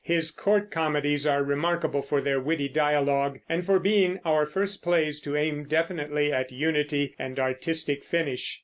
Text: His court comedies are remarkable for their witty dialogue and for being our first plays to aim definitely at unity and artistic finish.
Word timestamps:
His 0.03 0.31
court 0.31 0.71
comedies 0.71 1.27
are 1.27 1.43
remarkable 1.43 2.01
for 2.01 2.21
their 2.21 2.39
witty 2.39 2.67
dialogue 2.67 3.39
and 3.47 3.63
for 3.63 3.77
being 3.77 4.19
our 4.25 4.47
first 4.47 4.81
plays 4.81 5.19
to 5.21 5.35
aim 5.37 5.65
definitely 5.67 6.33
at 6.33 6.51
unity 6.51 7.13
and 7.19 7.39
artistic 7.39 8.03
finish. 8.03 8.59